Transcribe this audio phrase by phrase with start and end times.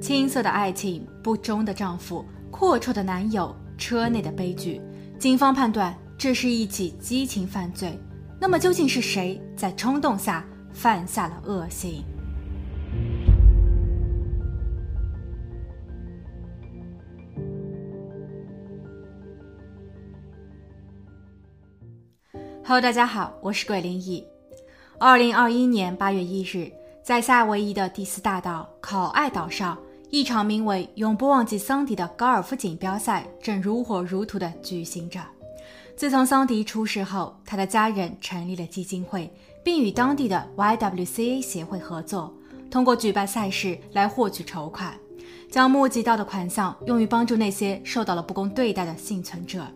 [0.00, 4.80] 青涩的爱情、不忠的丈夫、阔绰的男友、车内的悲剧，
[5.18, 7.98] 警方判断这是一起激情犯罪。
[8.40, 12.04] 那么究竟是谁在冲动下犯下了恶行
[22.64, 24.24] ？Hello，大家好，我是鬼灵异。
[25.00, 26.70] 二零二一年八月一日，
[27.02, 29.76] 在夏威夷的第四大岛考爱岛上。
[30.10, 35.20] 一场名为“永不忘记桑迪”的高尔夫锦标赛正如火如荼地举行着。
[35.96, 39.30] 自从桑迪出事后，他的家人成立了基金会，
[39.62, 42.32] 并与当地的 YWCA 协会合作，
[42.70, 44.94] 通过举办赛事来获取筹款，
[45.50, 49.66] 将募集到的款项用于帮助那些受到了不公对待的幸存者。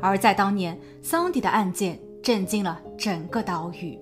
[0.00, 3.98] 而在当年，桑迪的案件震惊了整个岛屿，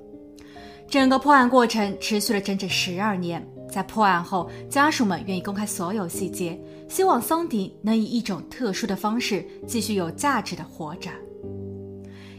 [0.88, 3.44] 整个破案过程持续了整整十二年。
[3.74, 6.56] 在破案后，家属们愿意公开所有细节，
[6.88, 11.10] 希望桑迪能以一种特殊的方式继续有价值的活着。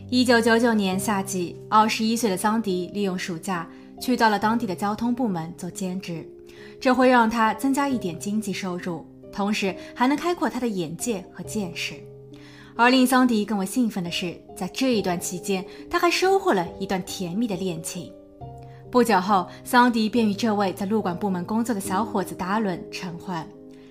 [0.09, 6.25] 一九九九年夏季，二十一岁的桑迪利用暑假去到了当地的交通部门做兼职，
[6.79, 11.95] 这会让他增加一点经济收入，同时还能开阔他的眼界和见识。
[12.77, 18.09] 而令桑迪更为兴奋的是，在这一段期间，他还收获了一段甜蜜的恋情。
[18.91, 23.35] 不久后，桑迪便与这位在路管部门工作的小伙子达伦成婚。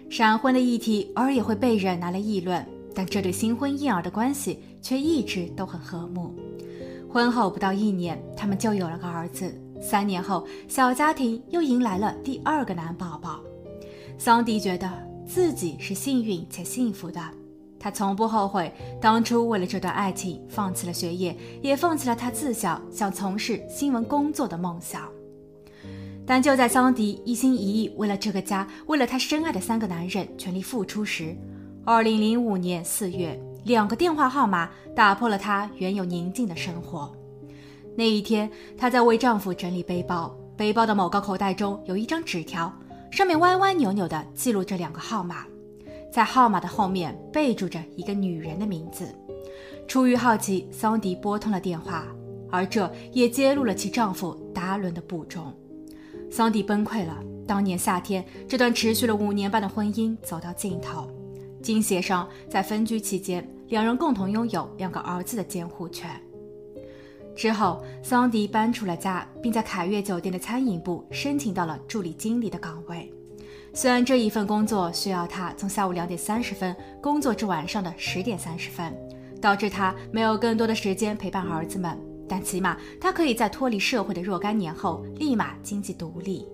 [0.08, 2.64] 闪婚的议题偶尔也会被人拿来议论，
[2.94, 6.34] 但这对新婚燕尔的关系却一直都很和睦。
[7.10, 9.54] 婚后不到一年，他们就有了个儿子。
[9.80, 13.40] 三年后，小家庭又迎来了第二个男宝宝。
[14.16, 14.90] 桑迪觉得
[15.26, 17.20] 自己是幸运且幸福的。
[17.84, 25.06] 他从不后悔当初为了这段爱情放弃了学业，也放弃了他自小想从事新闻工作的梦想。
[26.24, 31.36] 但就在桑迪一心一意为了这个家，为了他深爱的三个男人全力付出时，
[31.84, 37.14] 二零零五年四月，两个电话号码打破了他原有宁静的生活。
[37.94, 42.72] 那一天，她在为丈夫整理背包，背包的某个口袋中有一张纸条，
[43.10, 45.44] 上面歪歪扭扭地记录着两个号码。
[46.14, 49.12] 在号码的后面备注着一个女人的名字。
[49.88, 52.06] 出于好奇，桑迪拨通了电话，
[52.52, 55.52] 而这也揭露了其丈夫达伦的不忠。
[56.30, 57.18] 桑迪崩溃了。
[57.48, 61.10] 当年夏天，这段持续了五年半的婚姻走到尽头。
[61.60, 66.08] 经协商，在分居期间，两人共同拥有两个儿子的监护权。
[67.34, 73.12] 之后，桑迪搬出了家，并在凯悦酒店的餐饮部申请到了助理经理的岗位。
[73.76, 78.96] 虽然这一份工作需要他从下午两点三十分工作至晚上的十点三十分，
[79.40, 81.98] 导致他没有更多的时间陪伴儿子们，
[82.28, 86.46] 但起码他可以在脱离社会的若干年后立马经济独立。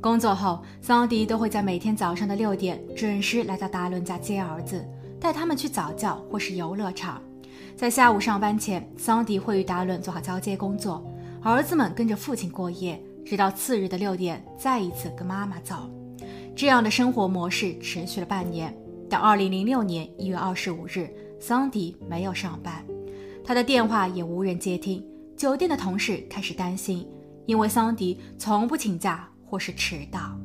[0.00, 4.88] 工作后，桑迪都会在每天早上的六点准时来到达伦家接儿子，
[5.20, 7.20] 带他们去早教或是游乐场。
[7.76, 11.04] 在下午上班前，桑迪会与达伦做好交接工作，
[11.42, 15.90] 儿子们跟着父亲过夜，直到次日的六点再一次跟妈妈走。
[16.58, 18.76] 这样的生活模式持续了半年。
[19.08, 21.08] 到二零零六年一月二十五日，
[21.38, 22.84] 桑迪没有上班，
[23.44, 25.00] 他的电话也无人接听。
[25.36, 27.08] 酒店的同事开始担心，
[27.46, 30.36] 因为桑迪从不请假或是迟到。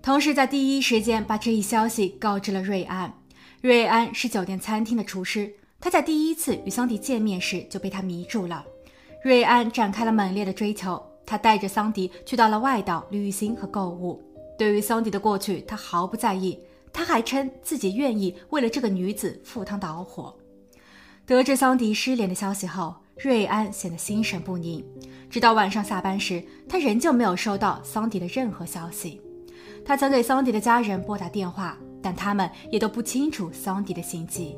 [0.00, 3.12] 同事在第一时间把这一消息告知了瑞安。
[3.60, 8.64] 瑞安是酒店餐厅的厨师，他在第一次与桑迪见面时就被他迷住了。
[9.24, 11.02] 瑞安展开了猛烈的追求。
[11.30, 14.20] 他带着桑迪去到了外岛旅行和购物。
[14.58, 16.58] 对于桑迪的过去，他毫不在意。
[16.92, 20.34] 他还称自己愿意为了这个女子赴汤蹈火。
[21.24, 24.84] 得知桑迪失联的消息后，瑞安显得心神不宁。
[25.30, 29.22] 直到晚上下班时，他仍旧没有收到桑迪的任何消息。
[29.84, 34.56] 他曾给桑迪的家人拨打电话，但他们也都不清楚桑迪的行迹。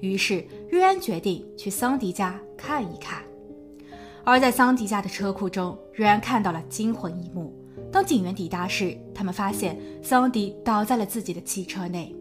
[0.00, 3.22] 于是，瑞安决定去桑迪家看一看。
[4.30, 7.50] 而在桑迪家的车库中，瑞安看到了惊魂一幕。
[7.90, 12.14] 当警员抵达时，他们发现桑迪倒在了自己的汽车内，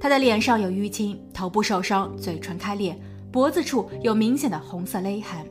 [0.00, 2.98] 他的脸上有淤青，头部受伤，嘴唇开裂，
[3.30, 5.46] 脖子处有明显的红色勒痕。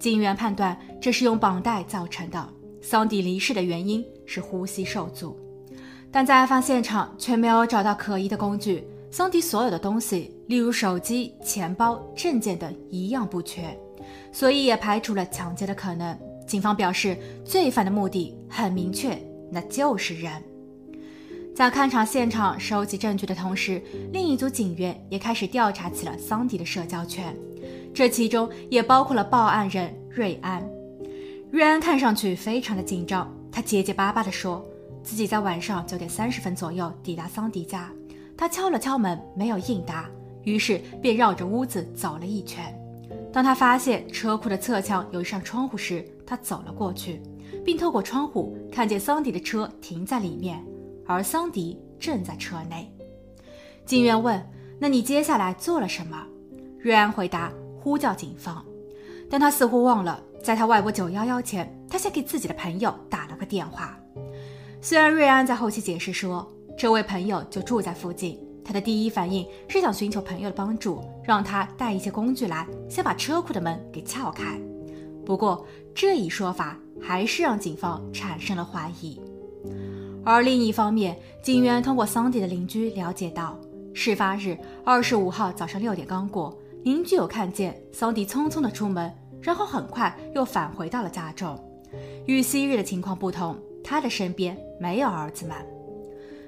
[0.00, 2.48] 警员判断这是用绑带造成的。
[2.80, 5.38] 桑迪离世的原因是呼吸受阻，
[6.10, 8.82] 但在案发现场却没有找到可疑的工具。
[9.10, 13.76] 桑迪所有的东西，例如手机、钱包、证件等，一样不缺。
[14.32, 16.18] 所以也排除了抢劫的可能。
[16.46, 19.16] 警方表示，罪犯的目的很明确，
[19.50, 20.30] 那就是人。
[21.54, 23.80] 在勘察现场、收集证据的同时，
[24.12, 27.34] 另一组警员也开始调查起了桑迪的社交圈，
[27.94, 30.68] 这其中也包括了报案人瑞安。
[31.50, 34.66] 瑞安看上去非常的紧张，他结结巴巴地说，
[35.02, 37.90] 自己在晚上九点三十分左右抵达桑迪家。
[38.36, 40.10] 他敲了敲门，没有应答，
[40.44, 42.64] 于是便绕着屋子走了一圈。
[43.32, 47.20] 当他发现车库的侧墙有一扇窗户时，他走了过去，
[47.64, 50.64] 并透过窗户看见桑迪的车停在里面，
[51.04, 52.88] 而桑迪正在车内。
[53.84, 54.40] 警员问
[54.78, 56.24] ：“那你接下来做了什么？”
[56.78, 58.64] 瑞安回答：“呼叫警方。”
[59.28, 63.98] 但他似乎忘了，在他外拨九幺幺前，他先给自己的朋友打了个电话。
[64.80, 66.46] 虽然瑞安在后期解释说，
[66.78, 68.38] 这位朋友就住在附近。
[68.64, 74.58] 他的第一反应是想寻求朋友的帮助，让他带一些工具来，先把车库的门给撬开。
[75.24, 79.20] 不过这一说法还是让警方产生了怀疑。
[80.24, 83.58] 而另一方面，警员通过桑迪的邻居了解到，
[83.92, 89.12] 事发日二十五号早上六点刚过，邻居有看见桑迪匆匆的出门，
[89.42, 91.62] 然后很快又返回到了家中。
[92.24, 95.54] 与昔日的情况不同，他的身边没有儿子们。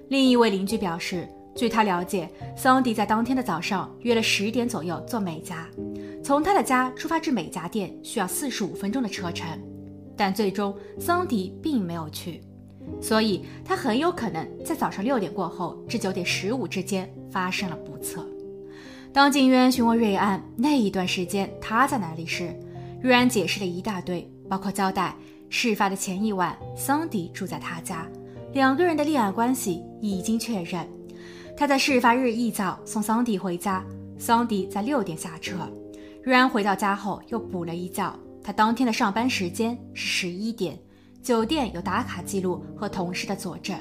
[0.09, 1.29] 另一位邻居表示。
[1.57, 5.67] 据他了解，桑迪在当天的早上约了十点左右做美甲，
[6.23, 9.49] 从他的家出发至美甲店需要四十五分钟的车程，
[10.15, 12.43] 但最终桑迪并没有去，
[13.01, 18.29] 所以他很有可能在早上六点过后至九点十五之间发生了不测。
[19.11, 22.55] 当警员询问瑞安那一段时间他在哪里时，
[23.01, 25.17] 瑞安解释了一大堆，包括交代
[25.49, 28.07] 事发的前一晚桑迪住在他家，
[28.53, 30.87] 两个人的恋爱关系已经确认。
[31.59, 33.83] 他在事发日一早送桑迪回家，
[34.19, 35.57] 桑迪在六点下车。
[36.23, 38.15] 瑞安回到家后又补了一觉。
[38.45, 40.79] 他当天的上班时间是十一点，
[41.23, 43.75] 酒店有打卡记录和同事的佐证。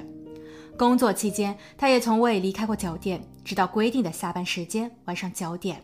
[0.77, 5.83] 工作期间，他也从未离开过酒店，直到规定的下班时间晚上九点。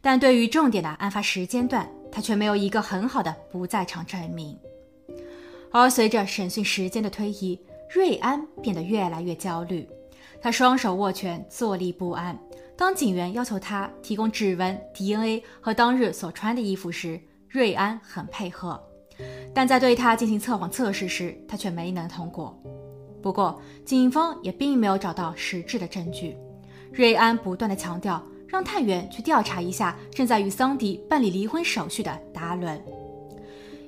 [0.00, 4.58] 但对于重点的案发时间段，他却没有一个很好的不在场证明。
[5.70, 7.58] 而随着审讯时间的推移，
[7.88, 9.88] 瑞安变得越来越焦虑。
[10.44, 12.38] 他双手握拳，坐立不安。
[12.76, 17.18] 当警员要求他提供指纹、DNA 和当日所穿的衣服时，
[17.48, 18.78] 瑞安很配合；
[19.54, 22.62] 但在对他进行测谎测试时，他却没能通过。
[23.22, 26.36] 不过，警方也并没有找到实质的证据。
[26.92, 32.78] 瑞安不断的强调，让探员去调查一下正在与桑迪办理离婚手续的达伦。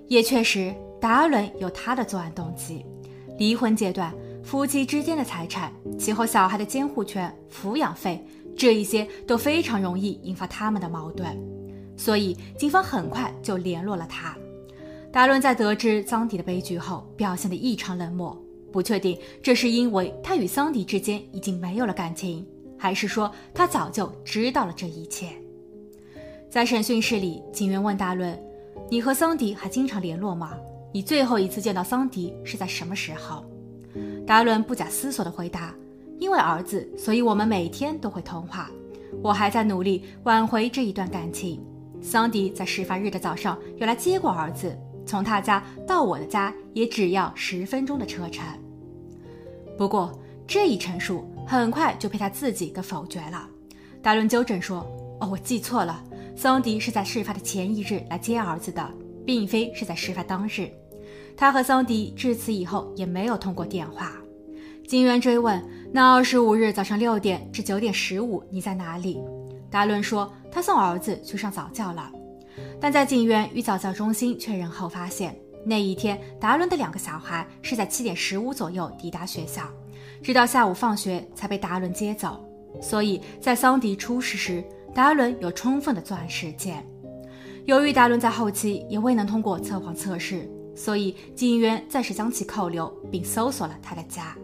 [0.08, 2.82] 也确实，达伦有他的作案动机。
[3.36, 4.10] 离婚阶段。
[4.46, 8.24] 夫妻之间的财产，其后小孩的监护权、抚养费，
[8.56, 11.36] 这一些都非常容易引发他们的矛盾，
[11.96, 14.38] 所以警方很快就联络了他。
[15.12, 18.40] 达伦在得知桑迪的悲剧后，表现得异常冷漠，
[18.72, 22.46] 不确定这是因为他与桑迪之间已经没有了感情，
[22.78, 25.30] 还是说他早就知道了这一切。
[26.48, 28.40] 在审讯室里，警员问达伦
[28.88, 30.52] ：“你和桑迪还经常联络吗？
[30.92, 33.44] 你最后一次见到桑迪是在什么时候？”
[34.26, 35.72] 达伦不假思索地回答
[36.18, 38.68] ：“因为儿子，所以我们每天都会通话。
[39.22, 41.64] 我还在努力挽回这一段感情。
[42.02, 44.76] 桑迪在事发日的早上有来接过儿子，
[45.06, 48.44] 从他家到我的家也只要十分钟的车程。
[49.78, 50.12] 不过
[50.44, 53.48] 这一陈述很快就被他自己给否决了。
[54.02, 54.80] 达伦纠正说
[55.20, 56.02] ：‘哦，我记错了，
[56.34, 58.92] 桑迪是在事发的前一日来接儿子的，
[59.24, 60.68] 并非是在事发当日。’”
[61.36, 64.12] 他和桑迪至此以后也没有通过电话。
[64.88, 65.62] 警员追问
[65.92, 69.20] ：“那二十五日早上六点至九点十五，你在哪里？”
[69.68, 72.10] 达伦说：“他送儿子去上早教了。”
[72.80, 79.62] 但在警员与早教中心确认后，发现那一天达伦的两个小孩是在七点十五左右抵达学校，
[80.22, 82.42] 直到下午放学才被达伦接走。
[82.80, 84.64] 所以在桑迪出事时，
[84.94, 86.82] 达伦有充分的作案时间。
[87.64, 90.48] 由于达伦在后期也未能通过测谎测试。
[90.76, 94.36] 所以，警员暂时将其扣留，并搜索了他的家。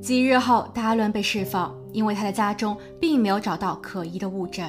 [0.00, 4.64] 几日后，达伦被释放，因为他的家中并没有找到可疑的物证。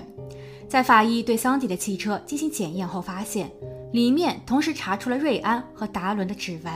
[0.68, 3.50] 在法医对桑迪的汽车进行检验后，发现
[3.92, 6.74] 里面同时查出了瑞安和达伦的指纹。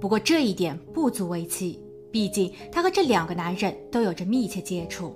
[0.00, 1.82] 不过，这一点不足为奇，
[2.12, 5.14] 毕竟他和这两个男人都有着密切接触。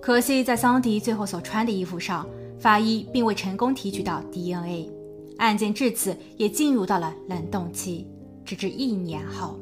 [0.00, 2.28] 可惜，在桑迪最后所穿的衣服上，
[2.58, 4.93] 法医并未成功提取到 DNA。
[5.38, 8.06] 案件至此也进入到了冷冻期，
[8.44, 9.58] 直至一年后。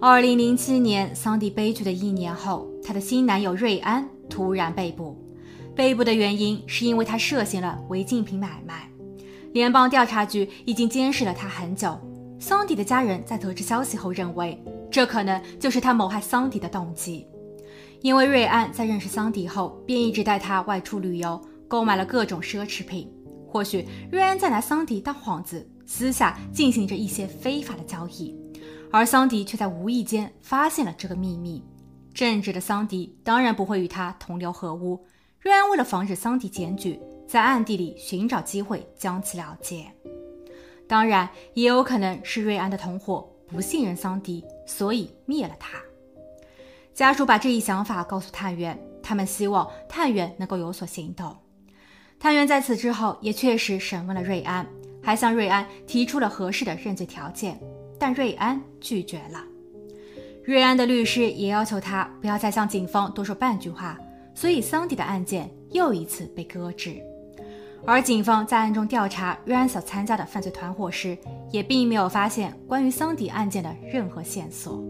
[0.00, 5.16] 二零零七年，桑迪悲剧的一年后，她的新男友瑞安突然被捕。
[5.74, 8.88] 被捕的原因是因为他涉嫌了违禁品买卖。
[9.52, 11.96] 联邦调查局已经监视了他很久。
[12.40, 14.60] 桑迪的家人在得知消息后认为，
[14.90, 17.26] 这可能就是他谋害桑迪的动机。
[18.00, 21.40] 因为瑞安在认识桑迪后，便一直带他外出旅游。
[21.68, 23.08] 购买了各种奢侈品，
[23.46, 28.34] 或许瑞安在拿桑迪当幌子，私下进行着一些非法的交易，
[28.90, 31.62] 而桑迪却在无意间发现了这个秘密。
[32.14, 35.06] 正直的桑迪当然不会与他同流合污。
[35.40, 36.98] 瑞安为了防止桑迪检举，
[37.28, 39.86] 在暗地里寻找机会将其了结。
[40.88, 45.78] 当然，也有可能是瑞安的同伙不信任桑迪，所以灭了他。
[46.92, 51.36] 家属把这一想法告诉探员，他们希望探员能够有所行动。
[52.20, 54.66] 探员在此之后也确实审问了瑞安，
[55.02, 57.58] 还向瑞安提出了合适的认罪条件，
[57.98, 59.44] 但瑞安拒绝了。
[60.44, 63.98] 瑞安的律师也要求他不要再向警方多说半句话，
[64.34, 66.96] 所以桑迪的案件又一次被搁置。
[67.86, 71.16] 而警方在暗中调查瑞安所参加的犯罪团伙时，
[71.52, 74.82] 也并没有发现关于桑迪案件的任何线索。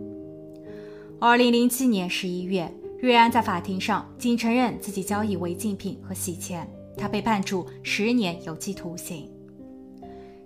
[1.21, 6.67] 二零零七年十一月，瑞安在法庭上仅承认自己交易违禁品和洗钱，
[6.99, 9.31] 他被判处十年有期徒刑。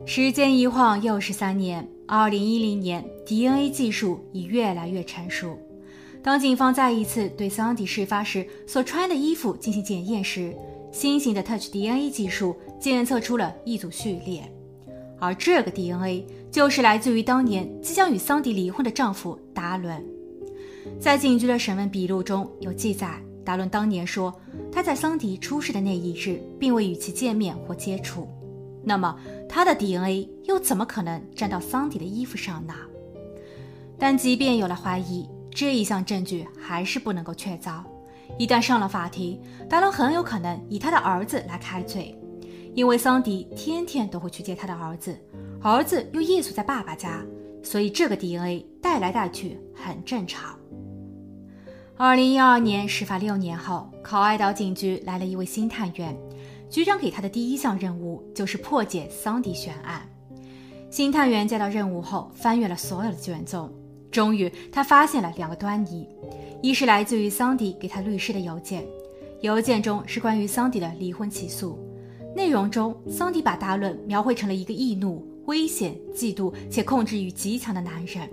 [0.05, 5.59] 时间一晃又是三年，二零一零年，DNA 技术已越来越成熟。
[6.23, 10.55] 当警方再一次对桑迪事发时所穿的衣服进行检验时，
[10.93, 14.43] 新型的 Touch DNA 技术检测出了一组序列，
[15.19, 20.05] 而这个 DNA 就是来自于当年即将与桑迪离婚的丈夫达伦。
[21.01, 24.33] 在警局的审问笔录中有记载，达伦当年说
[24.71, 28.29] 他在桑迪出事的那一日并未与其见面或接触。
[28.85, 29.17] 那么
[29.49, 32.75] 他的 DNA 又怎么可能沾到桑迪的衣服上呢？
[33.99, 37.83] 但即便有了怀疑，这一项证据还是不能够确凿。
[38.39, 42.19] 一旦上了法庭，达伦很有可能以他的儿子来开罪，
[42.75, 45.17] 因为桑迪天天都会去接他的儿子，
[45.61, 47.23] 儿子又夜宿在爸爸家，
[47.63, 50.59] 所以这个 DNA 带来带去很正常。
[51.99, 56.17] 二零一二年事发六年后，考爱岛警局来了一位新探员，
[56.71, 60.09] 局长给他的第一项任务就是破解桑迪悬案。
[60.91, 63.71] 新探员接到任务后，翻阅了所有的卷宗，
[64.11, 66.09] 终于他发现了两个端倪。
[66.63, 68.85] 一是来自于桑迪给他律师的邮件，
[69.43, 71.79] 邮件中是关于桑迪的离婚起诉，
[72.35, 78.29] 内容中桑迪把达伦描绘成了一个易怒、危险、嫉妒且控制欲极强的男人。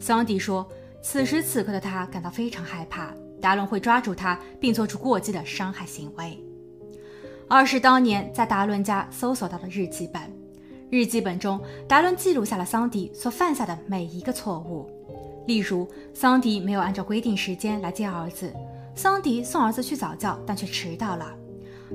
[0.00, 0.66] 桑迪说，
[1.02, 6.38] 此时此刻的他感到非常害怕，达伦会抓住他并做出过激的伤害行为。
[7.48, 10.22] 二是当年在达伦家搜索到的日记本，
[10.90, 14.88] 日记本中达伦记录下了桑迪所犯下的每一个错误。
[15.46, 18.52] 例如，桑迪没有按照规定时间来接儿子，
[18.94, 21.34] 桑迪送儿子去早教，但却迟到了。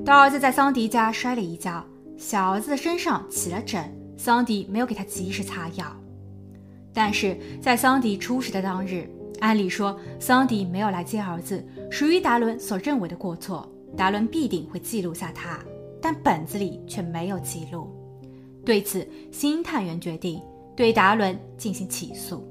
[0.03, 1.85] 大儿子在桑迪家摔了一跤，
[2.17, 5.85] 小儿子的身上起了疹，桑迪没有给他及时擦药。
[6.95, 9.05] 但是在桑迪出事的当日，
[9.41, 11.61] 按理说桑迪没有来接儿子，
[11.91, 15.59] 属于达伦所认为的过错，达伦必定会记录下他，
[16.01, 17.93] 但本子里却没有记录。
[18.63, 20.41] 对此，新探员决定
[20.73, 22.47] 对达伦进行起诉。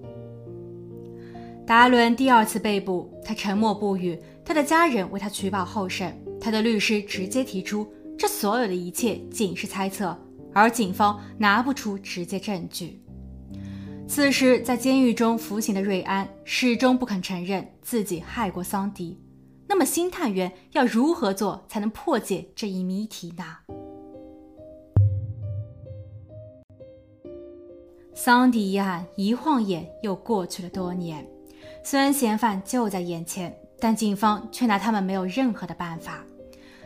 [1.67, 4.19] 达伦第二次被捕，他沉默不语。
[4.45, 7.87] 他的家人为他取保候审，他的律师直接提出，
[8.19, 10.15] 这所有的一切仅是猜测，
[10.53, 13.01] 而警方拿不出直接证据。
[14.07, 19.19] 此时，在监狱中服刑的瑞安始终不肯承认自己害过桑迪。
[19.67, 23.45] 那么，新探员要如何做才能破解这一谜题呢？
[28.15, 31.27] 桑迪一案一晃眼又过去了多年。
[31.83, 36.25] 虽然嫌犯就在眼前，但警方却拿他们没有任何的办法。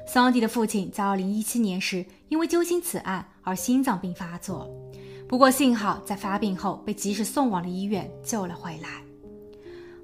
[0.06, 4.66] 桑迪的父亲在2017年时因为揪心此案而心脏病发作，
[5.28, 9.02] 不过幸好在发病后被及时送往了医院救了回来。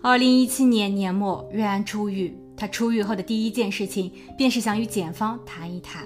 [0.03, 6.05] 2017年年末，瑞安出狱，他出狱后的第一件事情便是想与检方谈一谈。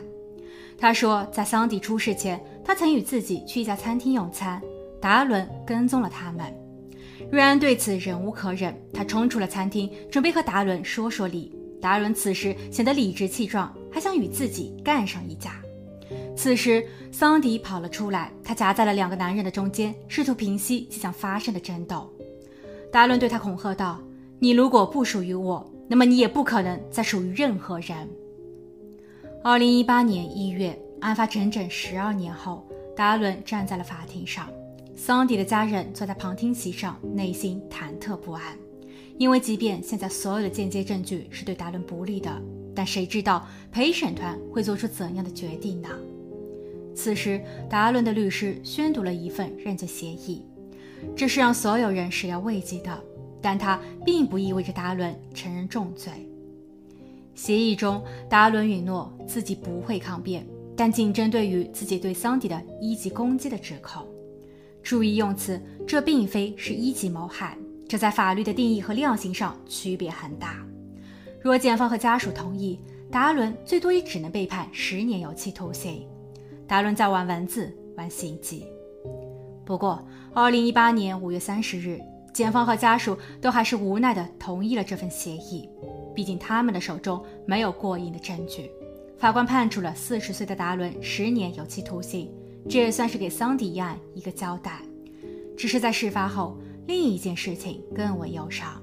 [0.78, 4.62] 他说，在桑迪出事前，他曾与自己去一家餐厅用餐，
[5.00, 6.54] 达伦跟踪了他们。
[7.32, 11.52] 瑞安对此忍无可忍，他冲出了餐厅，准备和达伦说说理。
[11.80, 15.60] 达伦此时显得理直气壮，还想与自己干上一架。
[16.38, 22.08] 此时，桑迪跑了出来，他夹在了两个男人的中间，试图平息即将发生的争斗。
[22.92, 24.00] 达伦对他恐吓道
[24.38, 28.08] ：“你如果不属于我，那么你也不可能再属于任何人。”
[29.42, 32.64] 二零一八年一月，案发整整十二年后，
[32.94, 34.48] 达伦站在了法庭上。
[34.94, 38.56] 桑迪的家人坐在旁听席上，内心忐忑不安，
[39.18, 42.30] 因为即便现在所有的间接证据是对达伦不利的，
[42.76, 45.88] 但谁知道陪审团会做出怎样的决定呢？
[46.98, 47.40] 此时，
[47.70, 50.42] 达伦的律师宣读了一份认罪协议，
[51.14, 53.00] 这是让所有人始料未及的，
[53.40, 56.28] 但它并不意味着达伦承认重罪。
[57.36, 60.44] 协议中，达伦允诺自己不会抗辩，
[60.76, 64.04] 但仅针对于自己对桑迪的一级攻击的指控。
[64.82, 67.56] 注意用词，这并非是一级谋害，
[67.88, 70.66] 这在法律的定义和量刑上区别很大。
[71.40, 76.04] 若检方和家属同意，达伦最多也只能被判十年有期徒刑。
[76.68, 78.66] 达伦在玩文字，玩心机。
[79.64, 81.98] 不过，二零一八年五月三十日，
[82.34, 85.66] 检方和家属都还是无奈地同意了这份协议，
[86.14, 88.70] 毕竟他们的手中没有过硬的证据。
[89.16, 92.30] 法官判处了四十岁的达伦十年有期徒刑，
[92.68, 94.82] 这也算是给桑迪一案一个交代。
[95.56, 96.54] 只是在事发后，
[96.86, 98.80] 另一件事情更为忧伤，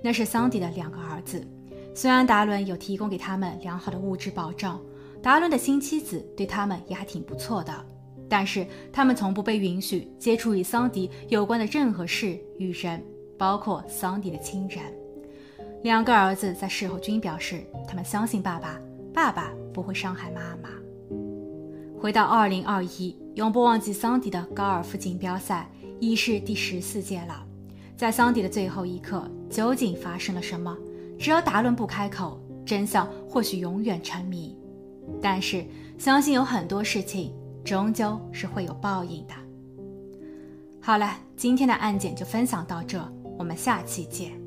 [0.00, 1.44] 那是桑迪的两个儿子。
[1.92, 4.80] 虽然达伦有提供给他们良好的物质保障，
[5.26, 7.72] 达伦的新妻子对他们也还挺不错的，
[8.28, 13.02] 但是他们从不被允许接触与桑迪有关的任何事与人，
[13.36, 14.84] 包括桑迪的亲人。
[15.82, 18.80] 两个儿子在事后均表示，他们相信爸爸。
[19.12, 20.70] 爸爸不会伤害妈妈。
[21.98, 25.68] 回到二零二一，永不忘记桑迪的高尔夫锦标赛
[25.98, 27.44] 已是第十四届了。
[27.96, 30.78] 在桑迪的最后一刻，究竟发生了什么？
[31.18, 34.56] 只要达伦不开口，真相或许永远沉迷。
[35.20, 35.64] 但是，
[35.98, 37.34] 相信有很多事情
[37.64, 39.34] 终究是会有报应的。
[40.80, 43.00] 好了，今天的案件就分享到这，
[43.38, 44.45] 我们下期见。